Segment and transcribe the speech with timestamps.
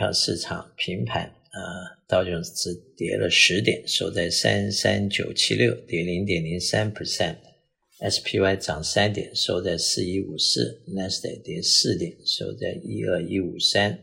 [0.00, 1.60] 票市场平盘，呃，
[2.08, 14.00] 道琼斯跌了十点，收在三三九七六，跌零点零三 percent；SPY 涨三点，收在四一五四；Nasdaq 跌四点，收在一二一五三，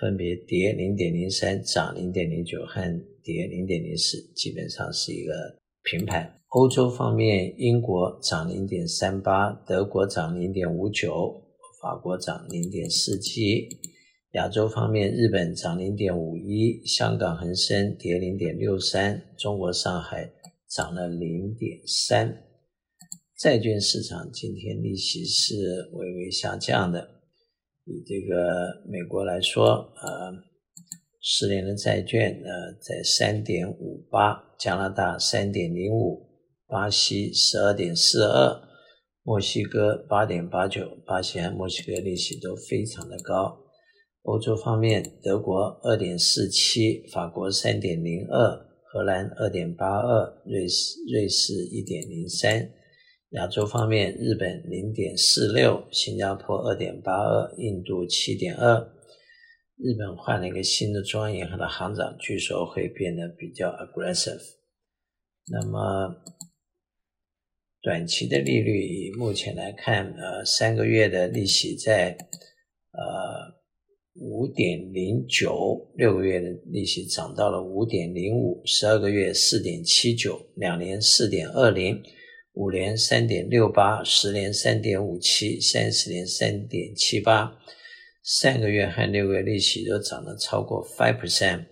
[0.00, 2.82] 分别跌零点零三、涨零点零九和
[3.22, 5.32] 跌零点零四，基本上是一个
[5.84, 6.40] 平盘。
[6.48, 11.40] 欧洲方面，英国涨零点三八，德国涨零点五九，
[11.80, 13.68] 法国涨零点四七。
[14.32, 20.30] 亚洲方面，日本涨零点五一，香港恒生跌零点六三，中国上海
[20.68, 22.44] 涨了零点三。
[23.36, 27.08] 债券市场今天利息是微微下降的，
[27.86, 30.32] 以这个美国来说，呃，
[31.20, 36.28] 十年的债券呃在三点五八，加拿大三点零五。
[36.68, 38.62] 巴西十二点四二，
[39.24, 43.58] 墨西哥八点八九，巴西和墨西哥利息都非常的高。
[44.30, 52.70] 欧洲方面，德国二点四七，法国三点零二，荷兰二点八二，瑞士瑞士一点零三。
[53.30, 58.78] 亚洲方面，日本零点四六，新加坡二点八二，印度七点二。
[59.76, 64.40] 日本换了一个新的中央银行的行长，据说会变得比较 aggressive。
[65.50, 66.14] 那么。
[67.82, 72.10] 短期的利率以目前来看，呃，三个月的利息在
[72.92, 73.39] 呃
[74.14, 82.02] 五点零九，六个月的利息涨到了五点零五，十二个月四点七九，两年四点二零，
[82.54, 87.56] 五年三点六八，十年三点五七，三十年三点七八，
[88.22, 91.66] 三个月和六个月利息都涨了超过 five percent，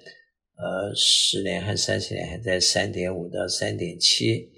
[0.57, 4.51] 呃，十年和三十年还在三点五到三点七，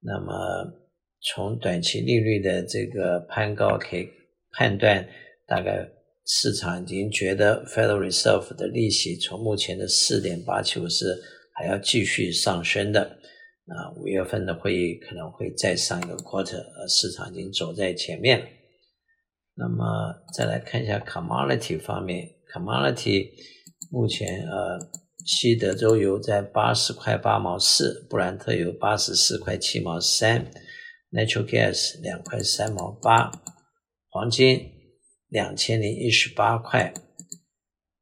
[0.00, 0.80] 那么。
[1.22, 4.08] 从短期利率的这个攀高可以
[4.52, 5.06] 判断，
[5.46, 5.86] 大概
[6.32, 11.20] 市场已经觉得 Federal Reserve 的利息从目前的四点八七五是
[11.54, 13.02] 还要继续上升的。
[13.02, 18.46] 啊，五月份的会议可能会再上一个 quarter，呃，市场已经走在前面。
[19.56, 19.84] 那么
[20.32, 23.30] 再来看一下 commodity 方面，commodity
[23.90, 24.78] 目前呃，
[25.26, 30.48] 西德州油在八十块八毛四，布兰特油八十四块七毛三。
[31.10, 33.32] Natural gas 两块三毛八，
[34.10, 34.79] 黄金
[35.30, 36.92] 两千零一十八块，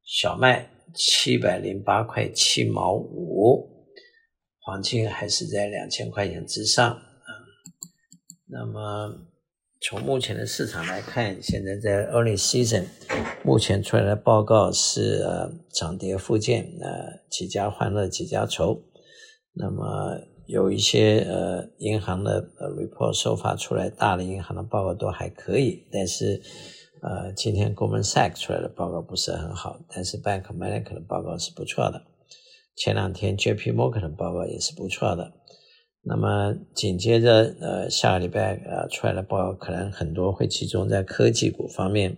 [0.03, 3.87] 小麦七百零八块七毛五，
[4.59, 6.99] 黄金还是在两千块钱之上啊。
[8.47, 9.27] 那么
[9.81, 12.85] 从目前的市场来看，现在在 early season，
[13.43, 18.83] 目前出来的报告是呃涨跌互见，呃几家欢乐几家愁，
[19.53, 20.19] 那么。
[20.49, 22.41] 有一些呃银行的
[22.75, 26.41] report 收发出来，大的银行的报告都还可以，但是
[27.01, 32.01] 呃今天 Goldman Sachs 出来的报告不是很好，但是 Bank of America 的报告是不错的。
[32.75, 35.33] 前两天 JP Morgan 的报告也是不错的。
[36.01, 42.17] 那么紧接着呃下个礼拜呃出来的报告可能很多会集中在科技股方面。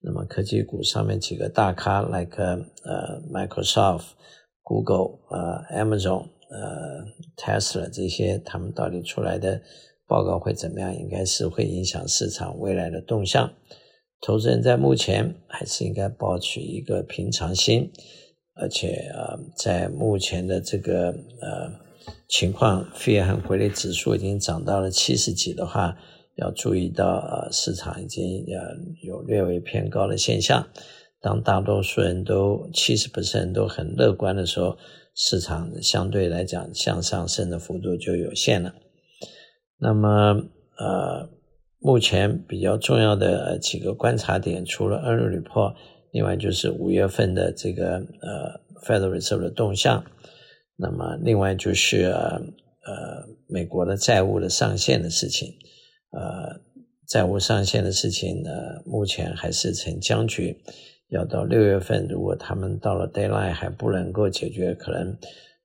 [0.00, 2.40] 那么科技股上面几个大咖，like
[2.84, 4.04] 呃 Microsoft、
[4.62, 6.28] Google、呃 Amazon。
[6.48, 7.04] 呃
[7.36, 9.60] ，Tesla 这些，他们到底出来的
[10.06, 10.94] 报告会怎么样？
[10.94, 13.52] 应该是会影响市场未来的动向。
[14.20, 17.90] 投资人在目前还是应该保持一个平常心，
[18.54, 21.10] 而且呃，在目前的这个
[21.40, 21.72] 呃
[22.28, 25.96] 情况，Fear 和回力指数已经涨到了七十几的话，
[26.36, 30.66] 要注意到呃市场已经呃有略微偏高的现象。
[31.20, 34.76] 当大多数人都七十 percent 都很乐观的时候。
[35.18, 38.74] 市场相对来讲向上升的幅度就有限了。
[39.78, 40.42] 那么，
[40.76, 41.30] 呃，
[41.78, 45.74] 目前比较重要的几个观察点，除了 earnings report，
[46.12, 50.04] 另外就是五月份的这个呃 Federal Reserve 的动向。
[50.76, 52.40] 那么，另外就是呃
[52.84, 55.54] 呃美国的债务的上限的事情。
[56.10, 56.60] 呃，
[57.06, 58.50] 债务上限的事情呢，
[58.84, 60.56] 目前还是呈僵局。
[61.08, 65.16] 要到六月份，如果他们到了 deadline 还不能够解决，可能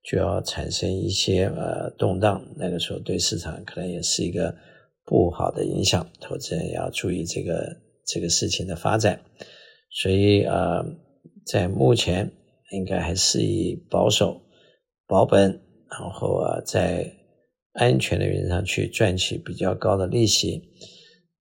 [0.04, 2.44] 就要产生一些呃动荡。
[2.56, 4.54] 那个时候对市场可能也是一个
[5.06, 9.20] 不好的影响，投资人要注意这个这个事情的发展。
[9.90, 10.84] 所以呃，
[11.46, 12.32] 在目前
[12.72, 14.42] 应该还是以保守、
[15.08, 15.60] 保本，
[15.90, 17.12] 然后啊，在
[17.74, 20.62] 安全的原则上去赚取比较高的利息。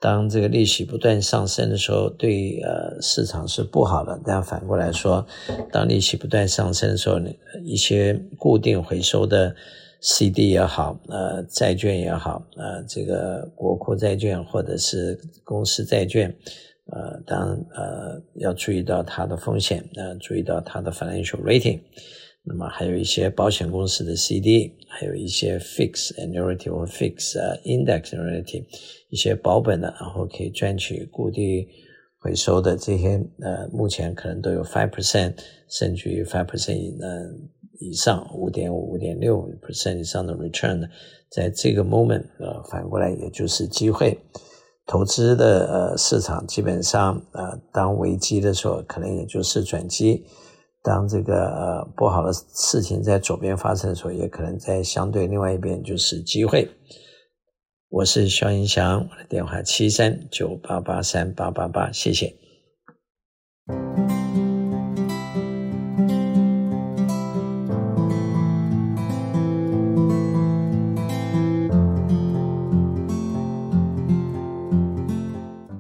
[0.01, 4.19] 当这个利息不断上升的时候，对呃市场是不好的。
[4.25, 5.27] 但反过来说，
[5.71, 7.21] 当利息不断上升的时候，
[7.65, 9.55] 一些固定回收的
[10.01, 16.35] CD 也好，呃债券也好，呃这个国库债券或者是公司债券，
[16.87, 21.81] 呃，当呃要注意到它的风险，呃，注意到它的 financial rating。
[22.43, 28.65] 那么还有一些保险公司的 CD，还有一些 fixed annuity 或 fixed index annuity，
[29.11, 31.69] 一些保本的，然后可以赚取固定
[32.19, 35.35] 回收的这些，呃，目前可能都有 five percent，
[35.69, 37.31] 甚至于 five percent 以呃
[37.81, 40.87] 以上，五点五、五点六 percent 以上的 return，呢
[41.31, 44.19] 在这个 moment，呃，反过来也就是机会。
[44.87, 50.25] 投资的呃市场基本上呃，当危机的时候，可能也就是转机。
[50.83, 56.69] 当这个呃不好的事情在左边发生的时候，也可能在相对另外一边就是机会。
[57.89, 62.35] 我是肖云祥，我的电话七三九八八三八八八，谢谢。